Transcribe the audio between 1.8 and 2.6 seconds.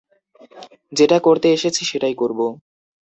সেটাই করবো।